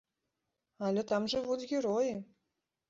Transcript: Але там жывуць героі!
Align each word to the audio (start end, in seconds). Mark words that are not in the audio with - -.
Але 0.89 1.03
там 1.11 1.31
жывуць 1.35 1.61
героі! 1.75 2.13